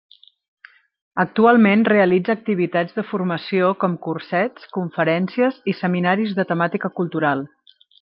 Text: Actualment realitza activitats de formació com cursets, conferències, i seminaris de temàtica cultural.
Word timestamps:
Actualment 1.23 1.83
realitza 1.93 2.33
activitats 2.37 2.97
de 2.97 3.05
formació 3.11 3.69
com 3.85 4.01
cursets, 4.09 4.67
conferències, 4.81 5.65
i 5.75 5.81
seminaris 5.85 6.39
de 6.43 6.51
temàtica 6.55 6.97
cultural. 7.03 7.51